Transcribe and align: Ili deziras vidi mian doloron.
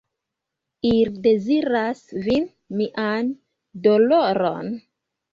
Ili 0.91 1.09
deziras 1.25 1.99
vidi 2.27 2.37
mian 2.79 3.29
doloron. 3.89 4.73